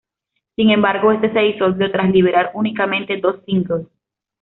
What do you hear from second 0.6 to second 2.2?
embargo este se disolvió tras